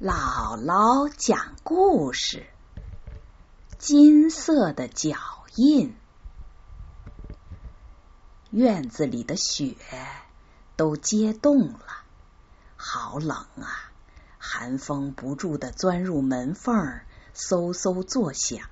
[0.00, 2.46] 姥姥讲故事：
[3.78, 5.16] 金色的脚
[5.56, 5.92] 印。
[8.50, 9.74] 院子里的雪
[10.76, 12.04] 都结冻了，
[12.76, 13.90] 好冷啊！
[14.38, 17.00] 寒风不住的钻入门缝，
[17.34, 18.68] 嗖嗖作响。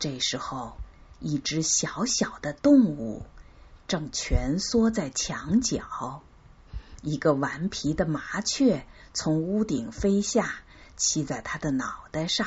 [0.00, 0.76] 这时候，
[1.20, 3.24] 一只小小的动物
[3.86, 6.24] 正蜷缩在墙角。
[7.00, 10.54] 一个顽皮的麻雀从屋顶飞下，
[10.96, 12.46] 栖在他的脑袋上。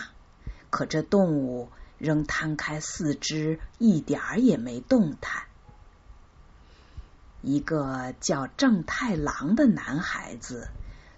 [0.69, 5.43] 可这动物仍摊开四肢，一点儿也没动弹。
[7.41, 10.67] 一个叫正太郎的男孩子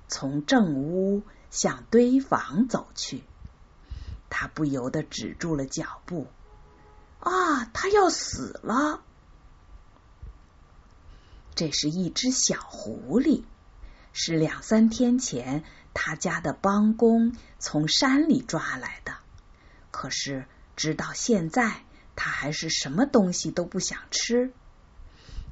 [0.08, 3.24] 从正屋向堆房走去，
[4.30, 6.28] 他不由得止住了脚步。
[7.20, 9.02] 啊，他要死了！
[11.56, 13.44] 这是一只小狐狸，
[14.20, 15.64] 是两三天前
[15.94, 19.14] 他家的帮工从山里抓来的。
[19.92, 21.84] 可是直到现在，
[22.16, 24.52] 他还是什么东西都不想吃。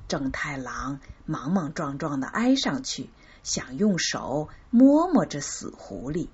[0.07, 3.11] 正太郎莽莽撞撞的挨上去，
[3.43, 6.29] 想用手摸摸这死狐狸。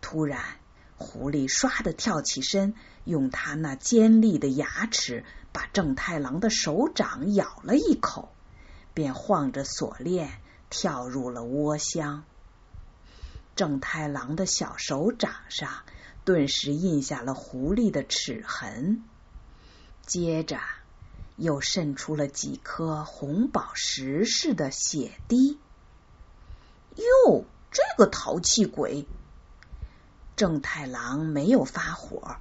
[0.00, 0.42] 突然，
[0.96, 8.32] 狐狸唰的跳起身，用他那尖利的牙齿把正太郎的手掌咬了一口。
[8.94, 12.24] 便晃着锁链跳入了窝箱。
[13.54, 15.70] 正太郎的小手掌上
[16.24, 19.02] 顿时印下了狐狸的齿痕，
[20.04, 20.60] 接着
[21.36, 25.58] 又渗出了几颗红宝石似的血滴。
[26.96, 29.06] 哟，这个淘气鬼！
[30.34, 32.36] 正太郎没有发火，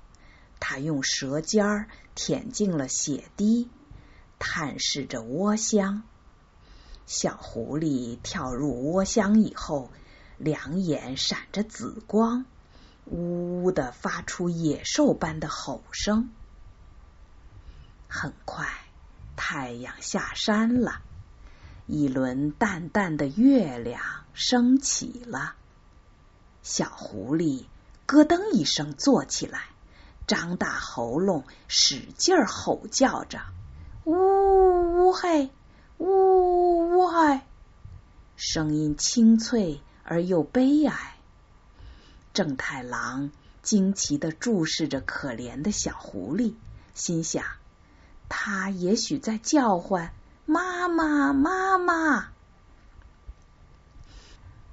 [0.59, 3.69] 他用舌尖舔净了血滴，
[4.37, 6.03] 探视着窝箱。
[7.07, 9.91] 小狐狸跳入窝箱以后，
[10.37, 12.45] 两眼闪着紫光，
[13.05, 16.29] 呜呜的发出野兽般的吼声。
[18.07, 18.67] 很快，
[19.35, 21.01] 太阳下山了，
[21.85, 24.01] 一轮淡淡的月亮
[24.33, 25.53] 升起了。
[26.63, 27.65] 小狐狸
[28.07, 29.65] 咯噔一声坐起来，
[30.25, 33.41] 张大喉咙，使劲吼叫着
[34.05, 35.51] ：“呜呜嘿！”
[35.97, 37.45] 呜呜嗨，
[38.35, 41.15] 声音清脆而又悲哀。
[42.33, 46.55] 正太郎惊奇的注视着可怜的小狐狸，
[46.93, 47.45] 心想：
[48.27, 50.11] 他也许在叫唤
[50.45, 52.27] 妈妈，妈妈。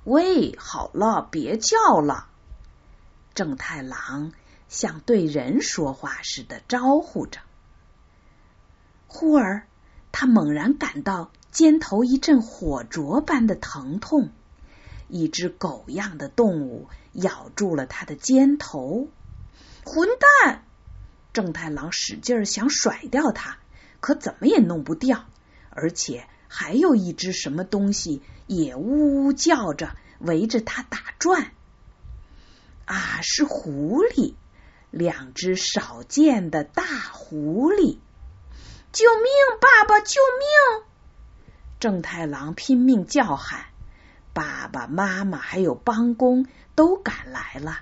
[0.04, 2.26] 喂，好了，别叫了。
[3.34, 4.32] 正太郎
[4.68, 7.40] 像对人说话似的招呼着。
[9.06, 9.68] 忽而。
[10.12, 14.30] 他猛然感到肩头一阵火灼般的疼痛，
[15.08, 19.08] 一只狗样的动物咬住了他的肩头。
[19.84, 20.08] 混
[20.44, 20.62] 蛋！
[21.32, 23.56] 正太郎使劲想甩掉它，
[24.00, 25.24] 可怎么也弄不掉，
[25.70, 31.52] 而且还有一只什么东西也呜呜叫着围着他打转。
[32.84, 34.34] 啊，是狐狸，
[34.90, 37.96] 两只少见的大狐狸。
[38.92, 39.58] 救命！
[39.58, 40.84] 爸爸，救命！
[41.80, 43.64] 正太郎拼命叫喊，
[44.34, 47.80] 爸爸妈妈还有帮工都赶来了。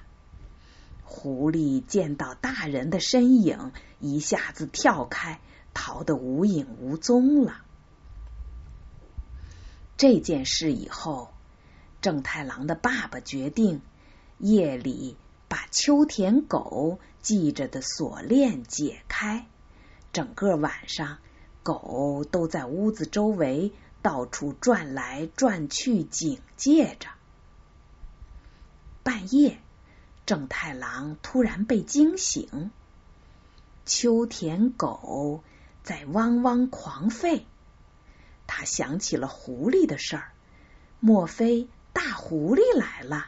[1.03, 5.41] 狐狸见到大人的身影，一下子跳开，
[5.75, 7.63] 逃得无影无踪了。
[9.97, 11.35] 这件事以后，
[12.01, 13.83] 正太郎的爸爸决定
[14.39, 15.17] 夜里
[15.49, 19.49] 把秋田狗系着的锁链解开。
[20.13, 21.19] 整个晚上，
[21.63, 23.73] 狗都在屋子周围
[24.03, 27.09] 到处转来转去，警戒着。
[29.03, 29.61] 半夜，
[30.27, 32.71] 正太郎突然被惊醒，
[33.87, 35.45] 秋田狗
[35.83, 37.45] 在汪汪狂吠。
[38.47, 40.33] 他想起了狐狸的事儿，
[40.99, 43.27] 莫非大狐狸来了？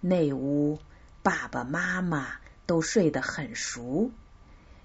[0.00, 0.78] 那屋
[1.22, 2.36] 爸爸妈妈
[2.66, 4.10] 都睡得很熟。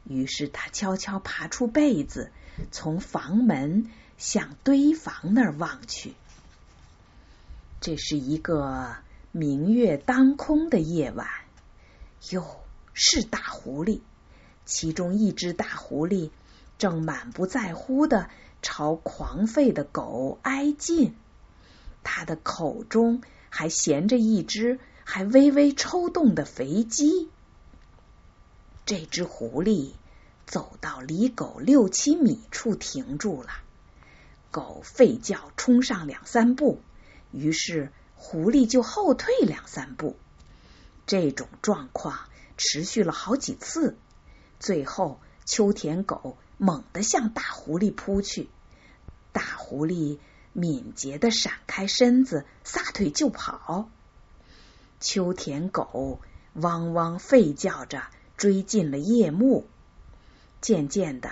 [0.08, 2.32] 于是他悄悄爬出被子，
[2.72, 6.14] 从房门向堆房那儿望去。
[7.82, 8.96] 这是一个
[9.32, 11.28] 明月当空的夜晚。
[12.32, 12.46] 哟，
[12.94, 14.00] 是大狐狸！
[14.66, 16.32] 其中一只大狐狸
[16.78, 18.30] 正满不在乎的
[18.62, 21.16] 朝狂吠的狗挨近，
[22.04, 27.30] 它的口中还衔着一只还微微抽动的肥鸡。
[28.88, 29.92] 这只狐狸
[30.46, 33.50] 走到离狗六七米处停住了，
[34.50, 36.80] 狗吠叫冲上两三步，
[37.34, 40.16] 于是狐狸就后退两三步。
[41.06, 43.98] 这种状况持续了好几次，
[44.58, 48.50] 最后秋田狗猛地向大狐狸扑去，
[49.34, 50.18] 大狐狸
[50.54, 53.90] 敏捷的闪开身子，撒腿就跑。
[55.02, 56.22] 秋田狗
[56.54, 58.04] 汪汪吠叫着
[58.38, 59.68] 追进了夜幕，
[60.62, 61.32] 渐渐的，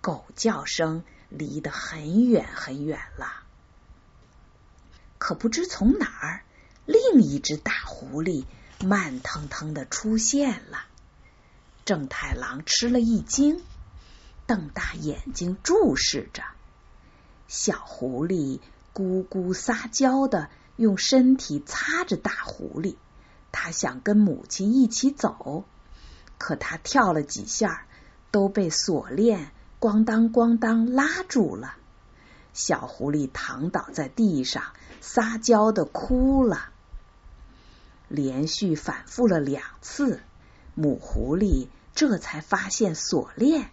[0.00, 3.42] 狗叫声离得很远很远了。
[5.18, 6.44] 可不知从哪儿，
[6.86, 8.44] 另一只大狐狸
[8.80, 10.86] 慢腾腾的出现了。
[11.84, 13.62] 正太郎吃了一惊，
[14.46, 16.44] 瞪大眼睛注视着
[17.48, 18.60] 小狐狸，
[18.94, 22.96] 咕咕撒娇的用身体擦着大狐狸。
[23.52, 25.64] 他想跟母亲一起走，
[26.38, 27.86] 可他跳了几下，
[28.30, 29.50] 都被锁链
[29.80, 31.74] 咣当咣当拉住了。
[32.52, 34.62] 小狐狸躺倒在地上，
[35.00, 36.70] 撒娇的哭了。
[38.08, 40.20] 连续反复了两次，
[40.74, 43.70] 母狐狸这才发现锁链。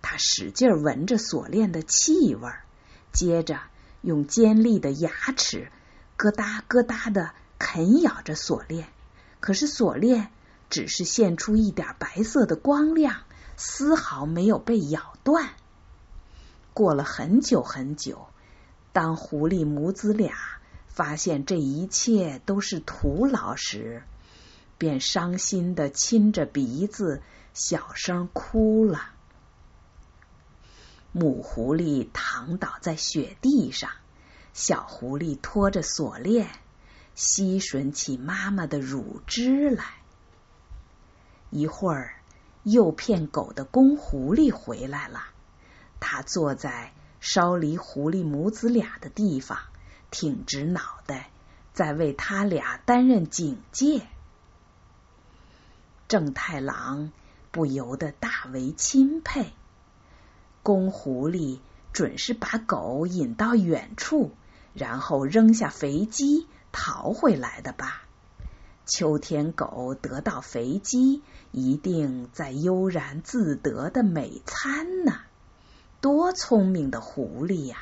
[0.00, 2.50] 它使劲闻着锁链的气味，
[3.12, 3.60] 接着
[4.00, 5.70] 用尖利的牙齿
[6.16, 8.88] 咯哒咯哒的啃咬着锁链。
[9.40, 10.30] 可是锁链
[10.70, 13.22] 只是现出一点白色的光亮，
[13.56, 15.50] 丝毫没有被咬断。
[16.74, 18.28] 过了很久很久，
[18.92, 20.34] 当狐狸母子俩
[20.86, 24.02] 发现这一切都是徒劳时，
[24.76, 27.22] 便伤心的亲着鼻子，
[27.54, 29.10] 小声哭了。
[31.10, 33.90] 母狐狸躺倒在雪地上，
[34.52, 36.48] 小狐狸拖着锁链，
[37.14, 39.97] 吸吮起妈妈的乳汁来。
[41.50, 42.14] 一会儿，
[42.62, 45.22] 诱骗狗的公狐狸回来了。
[46.00, 49.58] 他坐在烧离狐狸母子俩的地方，
[50.10, 51.30] 挺直脑袋，
[51.72, 54.06] 在为他俩担任警戒。
[56.06, 57.12] 正太郎
[57.50, 59.52] 不由得大为钦佩。
[60.62, 61.60] 公狐狸
[61.92, 64.32] 准是把狗引到远处，
[64.74, 68.02] 然后扔下肥鸡逃回来的吧？
[68.88, 75.20] 秋天狗得到肥鸡，一定在悠然自得的美餐呢。
[76.00, 77.76] 多聪明的狐狸呀！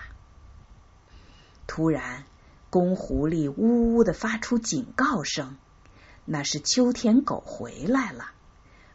[1.69, 2.25] 突然，
[2.71, 5.57] 公狐狸呜呜的发出警告声，
[6.25, 8.33] 那是秋天狗回来了。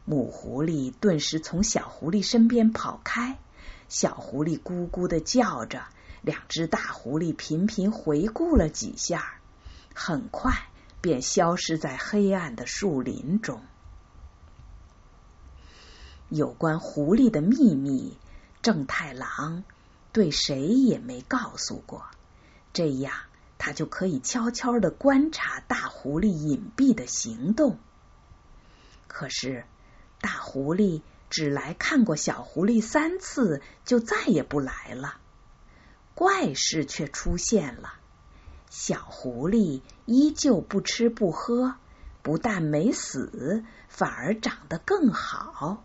[0.03, 3.39] 母狐狸顿时从小狐狸身边跑开，
[3.87, 5.83] 小狐狸咕咕的叫着，
[6.21, 9.35] 两只大狐狸频频回顾了几下，
[9.95, 10.51] 很快
[11.01, 13.61] 便消失在黑暗的树林中。
[16.29, 18.17] 有关狐狸的秘密。
[18.61, 19.63] 正太郎
[20.13, 22.05] 对谁也没告诉过，
[22.73, 23.11] 这样
[23.57, 27.79] 他就可以悄悄的观察大狐狸隐蔽的行动。
[29.07, 29.65] 可是
[30.19, 31.01] 大狐狸
[31.31, 35.17] 只来看过小狐狸三次，就再也不来了。
[36.13, 37.95] 怪事却出现了，
[38.71, 41.75] 小狐狸依旧不吃不喝，
[42.21, 45.83] 不但没死，反而长得更好。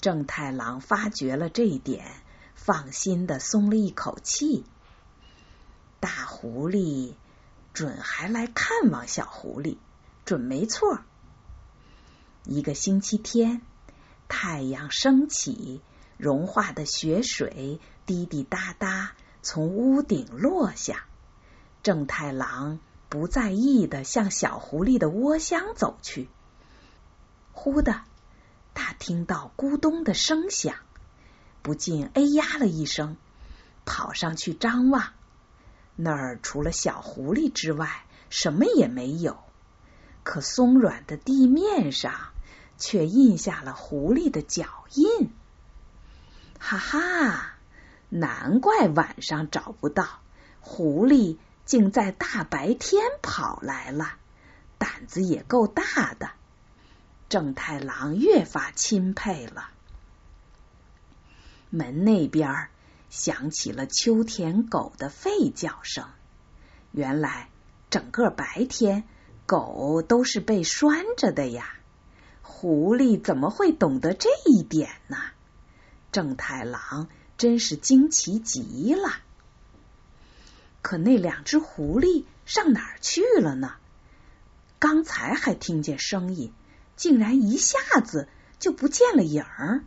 [0.00, 2.22] 正太郎发觉了这一点，
[2.54, 4.64] 放心的松了一口气。
[6.00, 7.12] 大狐狸
[7.74, 9.76] 准还来看望小狐狸，
[10.24, 11.00] 准没错。
[12.44, 13.60] 一个星期天，
[14.28, 15.82] 太阳升起，
[16.16, 19.12] 融化的雪水滴滴答答
[19.42, 21.05] 从屋顶落下。
[21.86, 26.28] 正太郎不在意的向小狐狸的窝箱走去，
[27.52, 28.00] 忽的。
[28.74, 30.74] 他听到咕咚的声响，
[31.62, 33.16] 不禁哎呀了一声，
[33.84, 35.12] 跑上去张望。
[35.94, 39.38] 那儿除了小狐狸之外，什么也没有。
[40.24, 42.12] 可松软的地面上
[42.78, 45.30] 却印下了狐狸的脚印。
[46.58, 47.54] 哈哈，
[48.08, 50.04] 难怪晚上找不到，
[50.58, 51.36] 狐狸
[51.66, 54.14] 竟在大白天跑来了，
[54.78, 56.30] 胆子也够大的。
[57.28, 59.68] 正太郎越发钦佩了。
[61.68, 62.68] 门那边
[63.10, 66.06] 响起了秋田狗的吠叫声。
[66.92, 67.50] 原来
[67.90, 69.02] 整个白天
[69.44, 71.74] 狗都是被拴着的呀。
[72.42, 75.18] 狐狸怎么会懂得这一点呢？
[76.12, 79.10] 正太郎真是惊奇极了。
[80.86, 83.74] 可那两只狐狸上哪儿去了呢？
[84.78, 86.52] 刚才还听见声音。
[86.94, 88.28] 竟然一下子
[88.60, 89.82] 就不见了影儿，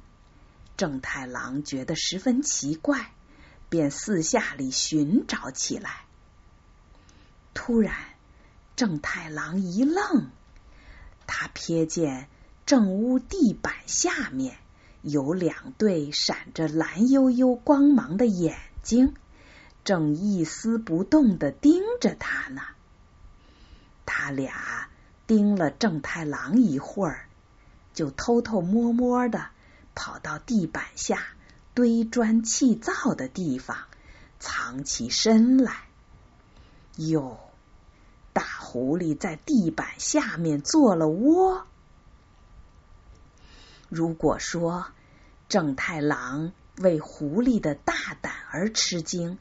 [0.76, 3.14] 正太郎觉得十分奇怪，
[3.70, 6.02] 便四下里寻找起来。
[7.54, 7.96] 突然，
[8.76, 10.30] 正太郎一愣，
[11.26, 12.28] 他瞥见
[12.66, 14.58] 正屋地板下面
[15.02, 19.14] 有两对闪着蓝幽幽光芒的眼睛，
[19.90, 22.62] 正一丝不动的盯着他呢。
[24.06, 24.88] 他俩
[25.26, 27.28] 盯了正太郎一会儿，
[27.96, 29.48] 就偷偷摸摸的
[29.96, 31.24] 跑到地板下
[31.74, 33.78] 堆砖砌灶的地方。
[34.38, 35.86] 藏起身来，
[36.98, 37.40] 哟！
[38.32, 41.66] 大狐狸在地板下面做了窝。
[43.90, 44.86] 如果说
[45.48, 49.40] 正太郎为狐狸的大胆而吃惊，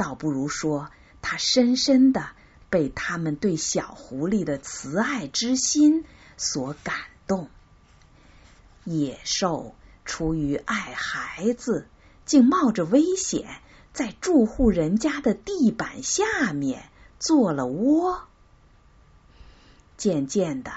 [0.00, 0.90] 倒不如说
[1.20, 2.30] 他深深的
[2.70, 6.06] 被他们对小狐狸的慈爱之心
[6.38, 7.50] 所感动。
[8.84, 9.74] 野兽
[10.06, 11.86] 出于爱孩子，
[12.24, 13.60] 竟冒着危险。
[13.92, 16.88] 在住户人家的地板下面
[17.18, 18.22] 做了窝。
[19.98, 20.72] 渐渐的，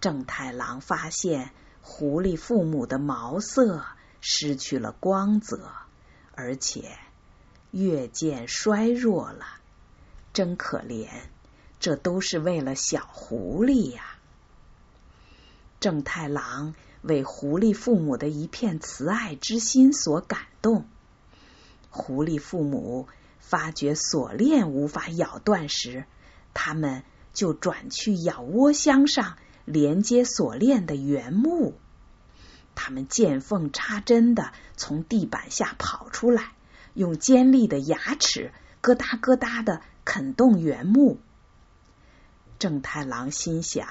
[0.00, 1.50] 正太郎发现
[1.82, 3.84] 狐狸父母的毛色
[4.22, 5.70] 失去了光泽，
[6.32, 6.96] 而且
[7.76, 9.44] 越渐衰弱了。
[10.32, 11.08] 真可怜，
[11.78, 14.16] 这都是为了小狐狸呀！
[15.78, 20.86] 正太郎为狐狸父母的一片慈爱之心所感动。
[21.90, 23.08] 狐狸父母
[23.40, 26.04] 发觉锁链无法咬断时，
[26.54, 27.02] 他们
[27.34, 31.78] 就转去咬窝箱上连接锁链的原木。
[32.74, 36.52] 他们见缝插针的从地板下跑出来，
[36.96, 41.20] 用尖利的牙齿咯哒咯哒的啃动原木。
[42.58, 43.86] 正太郎心想，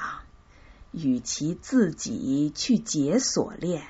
[0.92, 3.88] 与其自己去解锁链，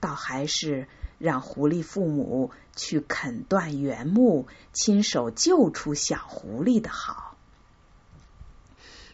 [0.00, 0.88] 倒还是。
[1.18, 7.36] 让狐狸父母去啃断原木，亲手救出小狐狸的好。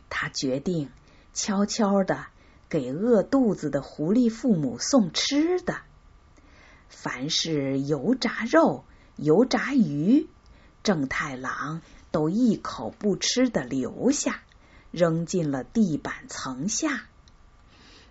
[0.08, 0.88] 他决定
[1.34, 2.24] 悄悄的
[2.70, 5.82] 给饿肚子的狐狸父母送吃的，
[6.88, 8.86] 凡是油炸肉、
[9.18, 10.26] 油炸鱼，
[10.82, 14.40] 正太郎都一口不吃的留下，
[14.90, 17.02] 扔进了地板层下。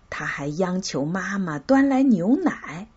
[0.08, 2.88] 他还央求妈妈端来牛奶。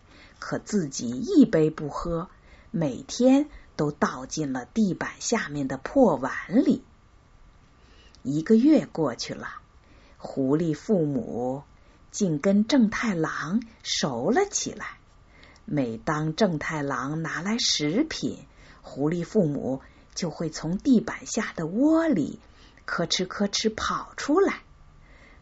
[0.44, 2.28] 可自己一杯不喝，
[2.72, 6.32] 每天都倒进了地板下面的破碗
[6.64, 6.82] 里。
[8.24, 9.46] 一个月过去了，
[10.18, 11.62] 狐狸父母
[12.10, 14.98] 竟跟正太郎熟了起来。
[15.64, 18.46] 每当正太郎拿来食品，
[18.82, 19.80] 狐狸父母
[20.14, 22.40] 就会从地板下的窝里
[22.84, 24.60] 咯哧咯哧跑出来。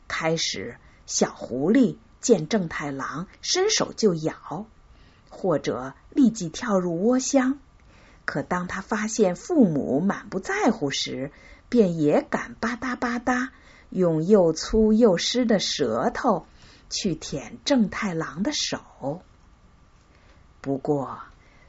[0.08, 4.66] 开始，小狐狸见正太郎，伸手就咬。
[5.32, 7.60] 或者立即跳入窝箱，
[8.24, 11.30] 可当他发现父母满不在乎时，
[11.68, 13.50] 便也敢吧嗒吧嗒
[13.90, 16.46] 用又粗又湿的舌头
[16.90, 19.22] 去舔正太郎的手。
[20.60, 21.20] 不过，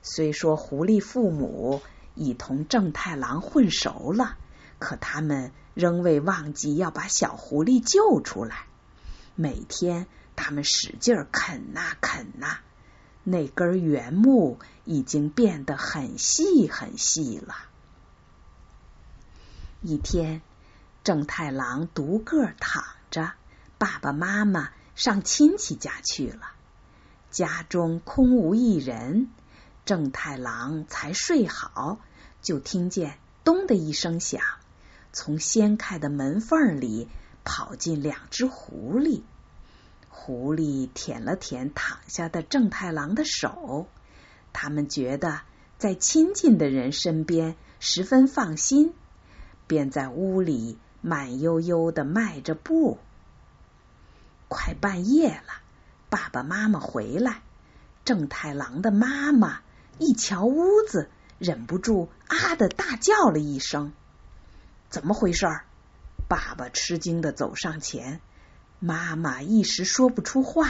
[0.01, 1.81] 虽说狐狸父母
[2.13, 4.37] 已同正太郎混熟了，
[4.79, 8.65] 可他们仍未忘记要把小狐狸救出来。
[9.35, 12.59] 每天，他们使劲啃呐啃呐。
[13.23, 17.55] 那根原木已经变得很细很细了。
[19.81, 20.41] 一天，
[21.03, 23.31] 正太郎独个躺着，
[23.77, 26.51] 爸爸妈妈上亲戚家去了，
[27.31, 29.29] 家中空无一人。
[29.83, 31.97] 正太郎才睡好，
[32.43, 34.41] 就听见咚的一声响，
[35.11, 37.07] 从掀开的门缝里
[37.43, 39.23] 跑进两只狐狸。
[40.09, 43.87] 狐狸舔了舔躺下的正太郎的手，
[44.53, 45.41] 他们觉得
[45.79, 48.93] 在亲近的人身边十分放心，
[49.65, 52.99] 便在屋里慢悠悠的迈着步。
[54.47, 55.60] 快半夜了，
[56.11, 57.41] 爸爸妈妈回来，
[58.03, 59.61] 正太郎的妈妈
[59.97, 63.93] 一瞧屋子，忍不住啊的大叫了一声
[64.91, 65.47] ：“怎么回事？”
[66.27, 68.19] 爸爸吃惊的走上前。
[68.79, 70.67] 妈妈一时说不出话，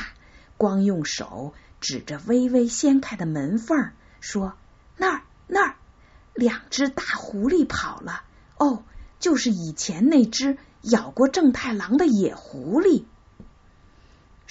[0.57, 4.53] 光用手指着微微掀开的门缝说
[4.95, 5.75] ：“那儿，那儿，
[6.35, 8.23] 两只大狐狸跑了。
[8.59, 8.83] 哦，
[9.19, 13.05] 就是以前那只咬过正太郎的野狐狸。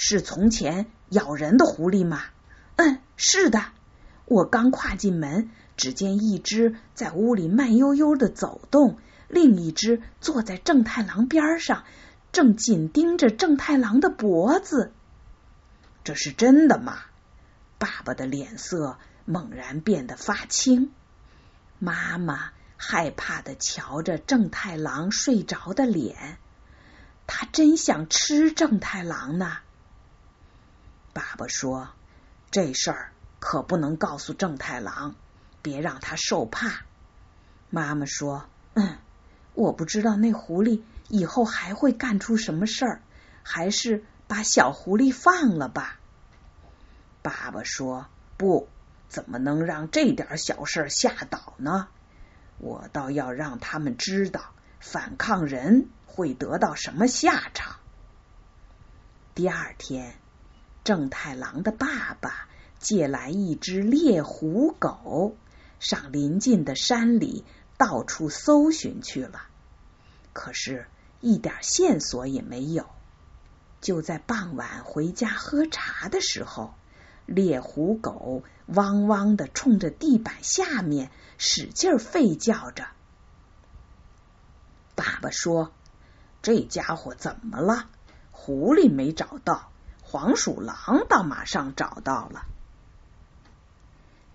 [0.02, 2.22] 是从前咬人的狐狸吗？
[2.76, 3.66] 嗯，是的。
[4.24, 8.96] 我刚跨进门，只见一只在屋里慢悠悠的走动，
[9.28, 11.84] 另一只坐在正太郎边上。”
[12.32, 14.90] 正紧盯着正太郎的脖子，
[16.02, 17.00] 这是真的吗？
[17.76, 20.92] 爸爸的脸色猛然变得发青，
[21.78, 26.38] 妈妈害怕的瞧着正太郎睡着的脸，
[27.26, 29.58] 他真想吃正太郎呢。
[31.12, 31.88] 爸爸说
[32.50, 35.14] ：“这事儿可不能告诉正太郎，
[35.62, 36.82] 别让他受怕。”
[37.70, 38.98] 妈妈说：“嗯，
[39.54, 43.02] 我不知道那狐狸以后还会干出什么事儿，
[43.42, 45.98] 还是把小狐狸放了吧。”
[47.22, 48.06] 爸爸说
[48.38, 48.68] ：“不，
[49.08, 51.88] 怎么能让这点小事吓倒呢？”
[52.58, 57.76] 我倒要让他们知道，反抗人会得到什么下场。
[59.34, 60.14] 第二天，
[60.84, 65.36] 正太郎的爸爸借来一只猎狐狗，
[65.78, 67.44] 上邻近的山里
[67.76, 69.42] 到处搜寻去了，
[70.32, 70.86] 可是，
[71.20, 72.86] 一点线索也没有。
[73.80, 76.74] 就在傍晚回家喝茶的时候。
[77.26, 82.88] 猎狐狗汪汪的冲着地板下面使劲吠叫着。
[84.96, 85.70] 爸爸说
[86.42, 87.88] ：“这家伙怎么了？
[88.32, 89.69] 狐狸没找到，
[90.10, 92.46] 黄鼠狼倒马上找到了。”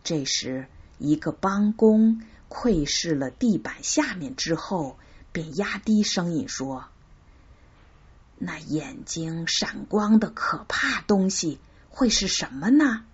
[0.03, 0.67] 这时，
[0.97, 4.97] 一个帮工窥视了地板下面之后，
[5.31, 6.85] 便压低声音说
[8.37, 11.59] ：“那眼睛闪光的可怕东西。”
[11.97, 13.05] 会是什么呢？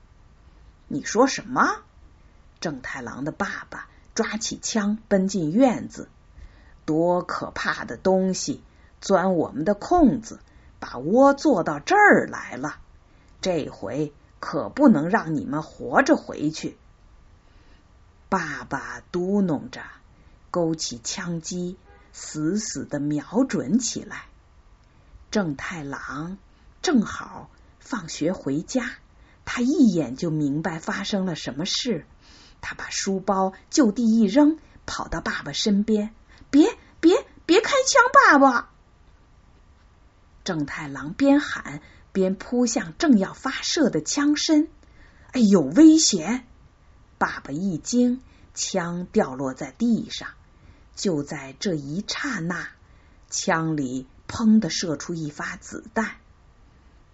[0.88, 1.82] 你说什么？
[2.60, 6.10] 正太郎的爸爸抓起枪奔进院子，
[6.84, 8.64] 多可怕的东西
[9.00, 10.40] 钻我们的空子，
[10.82, 12.76] 把窝做到这儿来了。
[13.40, 14.12] 这回
[14.42, 16.76] 可不能让你们活着回去。
[18.28, 19.82] 爸爸嘟哝着，
[20.52, 21.78] 勾起枪机，
[22.12, 24.26] 死死的瞄准起来。
[25.32, 26.38] 正太郎
[26.82, 27.50] 正好。
[27.84, 28.92] 放学回家，
[29.44, 32.06] 他一眼就明白发生了什么事。
[32.62, 36.14] 他把书包就地一扔，跑到爸爸身边
[36.52, 38.71] ：“别别别开枪，爸爸！”
[40.44, 44.68] 正太郎边喊边扑向正要发射的枪身。
[45.34, 46.46] “哎呦，危险！”
[47.18, 48.22] 爸爸一惊，
[48.54, 50.30] 枪掉落在地上。
[50.96, 52.68] 就在这一刹那，
[53.30, 56.18] 枪里砰的射出一发子弹。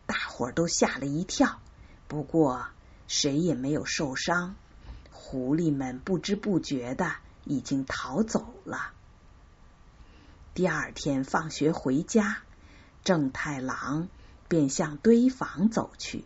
[0.06, 1.60] 大伙儿都吓了一跳，
[2.08, 2.68] 不过
[3.08, 4.56] 谁也没有受伤。
[5.12, 7.14] 狐狸们不知不觉的
[7.44, 8.94] 已经逃走了。
[10.54, 12.40] 第二天放学回家，
[13.08, 14.10] 正太郎
[14.50, 16.26] 便向堆房走去。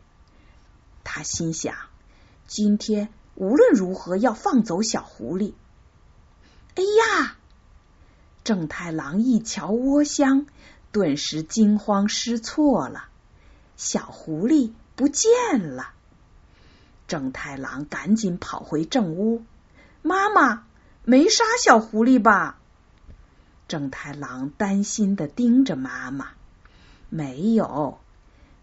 [1.03, 1.75] 他心想：
[2.47, 5.53] 今天无论如何要放走小狐狸。
[6.73, 7.35] 哎呀！
[8.43, 10.47] 正太郎一瞧窝箱，
[10.91, 13.09] 顿时惊慌失措了。
[13.77, 15.93] 小狐狸不见了，
[17.07, 19.43] 正太郎赶紧跑回正屋。
[20.01, 20.65] 妈妈
[21.03, 22.57] 没杀小狐狸吧？
[23.67, 26.29] 正太郎担心的盯着妈妈。
[27.13, 27.99] 没有，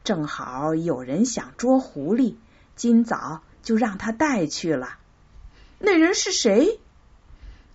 [0.05, 2.37] 正好有人想捉狐狸，
[2.77, 4.97] 今早就让他带去了。
[5.79, 6.81] 那人是谁？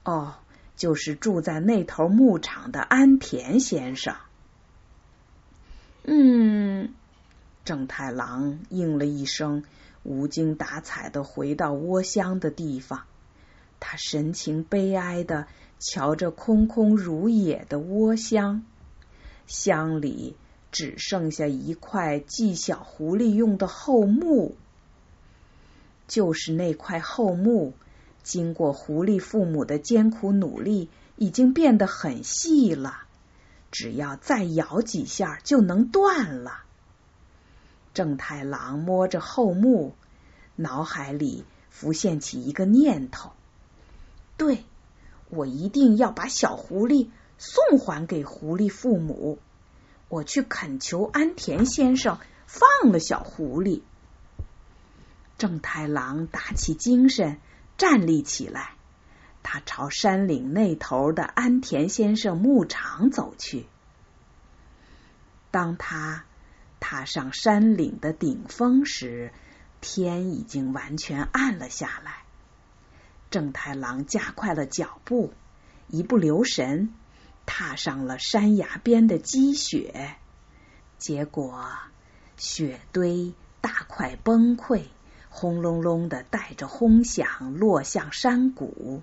[0.03, 0.33] 哦，
[0.75, 4.15] 就是住在那头牧场的安田先生。
[6.03, 6.93] 嗯。
[7.63, 9.63] 正太郎应了一声，
[10.01, 13.03] 无精打采的回到窝箱的地方。
[13.79, 15.47] 他神情悲哀的
[15.79, 18.65] 瞧着空空如也的窝箱，
[19.45, 20.35] 箱里
[20.73, 24.57] 只剩下一块系小狐狸用的厚木。
[26.05, 27.73] 就是那块厚木，
[28.23, 33.03] 经过狐狸父母的艰苦努力，已经变得很细了，
[33.71, 36.63] 只要再咬几下就能断了。
[37.93, 39.93] 正太郎摸着厚木，
[40.55, 43.31] 脑海里浮现起一个念头：
[44.35, 44.65] 对，
[45.29, 49.37] 我一定要把小狐狸送还给狐狸父母。
[50.13, 53.81] 我去恳求安田先生放了小狐狸。
[55.39, 57.39] 正太郎打起精神，
[57.79, 58.75] 站立起来，
[59.41, 63.65] 他朝山岭那头的安田先生牧场走去。
[65.49, 66.25] 当他。
[66.85, 69.31] 踏上山岭的顶峰时，
[69.79, 72.23] 天已经完全暗了下来。
[73.31, 75.31] 正太郎加快了脚步，
[75.87, 76.93] 一不留神
[77.45, 80.15] 踏上了山崖边的积雪，
[80.97, 81.69] 结果
[82.37, 84.85] 雪堆大块崩溃，
[85.29, 89.01] 轰隆隆的带着轰响落向山谷。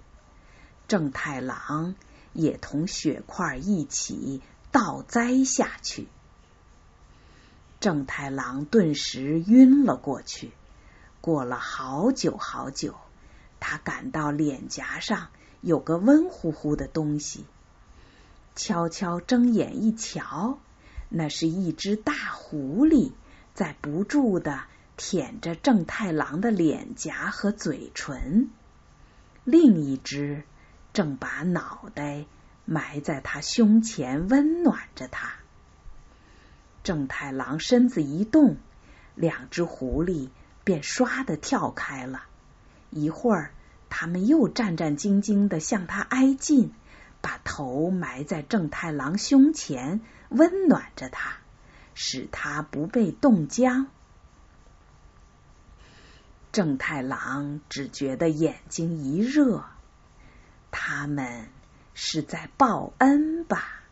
[0.88, 1.94] 正太郎
[2.32, 6.08] 也同雪块一起倒栽下去。
[7.78, 10.50] 正太郎顿时晕了过去。
[11.20, 12.94] 过了好久好久，
[13.60, 15.28] 他感到脸颊上
[15.60, 17.44] 有个温乎乎的东西。
[18.54, 20.58] 悄悄睁眼一瞧，
[21.08, 23.12] 那是一只大狐狸，
[23.54, 24.64] 在不住的
[24.96, 28.50] 舔着正太郎的脸颊和嘴唇，
[29.44, 30.42] 另一只
[30.92, 32.26] 正把脑袋
[32.64, 35.32] 埋在他胸前，温暖着他。
[36.82, 38.56] 正太郎身子一动，
[39.14, 40.28] 两只狐狸
[40.64, 42.24] 便唰的跳开了。
[42.90, 43.52] 一会儿，
[43.88, 46.72] 他们又战战兢兢的向他挨近，
[47.20, 51.36] 把头埋在正太郎胸前，温暖着他，
[51.94, 53.86] 使他不被冻僵。
[56.52, 59.64] 正太郎只觉得眼睛一热，
[60.70, 61.48] 他们
[61.94, 63.82] 是在报恩吧？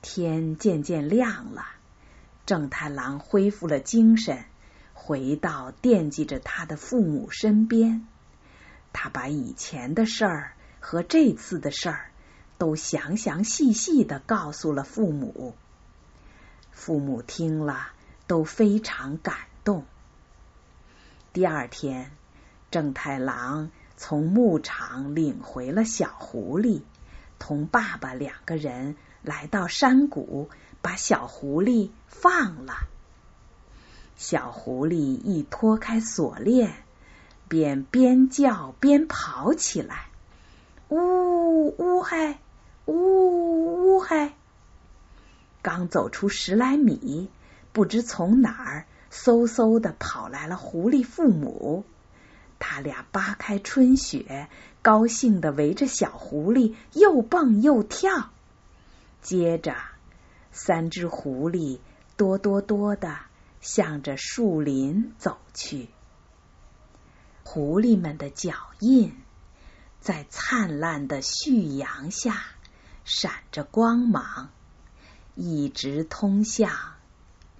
[0.00, 1.66] 天渐渐亮了，
[2.46, 4.44] 正太郎恢复了精神，
[4.94, 8.06] 回到惦记着他的父母身边。
[8.92, 12.10] 他把以前的事儿和这次的事儿
[12.58, 15.54] 都详详细细的告诉了父母。
[16.72, 17.92] 父母听了
[18.26, 19.86] 都非常感动。
[21.32, 22.10] 第二天，
[22.70, 26.82] 正太郎从牧场领回了小狐狸，
[27.38, 28.96] 同爸爸两个人。
[29.24, 32.74] 来到山谷，把小狐狸放了。
[34.16, 36.74] 小狐狸一脱开锁链，
[37.46, 40.08] 便边叫边跑起来，
[40.92, 42.38] 呜呜嗨，
[42.84, 44.34] 呜呜嗨。
[45.62, 47.30] 刚走出十来米，
[47.72, 51.86] 不知从哪儿嗖嗖的跑来了狐狸父母。
[52.58, 54.50] 他俩扒开春雪，
[54.82, 58.28] 高兴的围着小狐狸又蹦又跳。
[59.22, 59.74] 接着，
[60.50, 61.78] 三只狐狸
[62.18, 63.16] 多多多的
[63.62, 65.88] 向着树林走去。
[67.44, 69.14] 狐狸们的脚印
[70.02, 72.42] 在灿烂的旭阳下
[73.04, 74.50] 闪着光芒，
[75.36, 76.72] 一直通向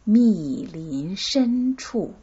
[0.02, 2.16] 密林深处。